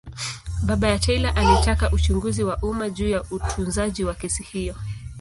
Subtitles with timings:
[0.65, 4.75] Baba ya Taylor alitaka uchunguzi wa umma juu ya utunzaji wa kesi hiyo.